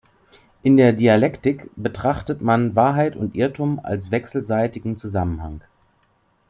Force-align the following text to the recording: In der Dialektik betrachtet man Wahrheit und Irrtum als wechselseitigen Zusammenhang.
In 0.63 0.77
der 0.77 0.93
Dialektik 0.93 1.69
betrachtet 1.75 2.41
man 2.41 2.75
Wahrheit 2.75 3.15
und 3.15 3.35
Irrtum 3.35 3.79
als 3.83 4.09
wechselseitigen 4.09 4.97
Zusammenhang. 4.97 5.61